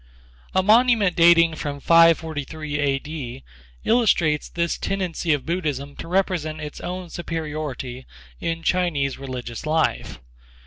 A 0.55 0.63
monument 0.63 1.15
dating 1.15 1.57
from 1.57 1.79
543 1.79 2.79
A. 2.79 2.97
D., 2.97 3.43
illustrates 3.83 4.49
this 4.49 4.79
tendency 4.79 5.31
of 5.31 5.45
Buddhism 5.45 5.95
to 5.97 6.07
represent 6.07 6.59
its 6.59 6.81
own 6.81 7.11
superiority 7.11 8.07
in 8.39 8.63
Chinese 8.63 9.19
religious 9.19 9.63
life. 9.63 10.19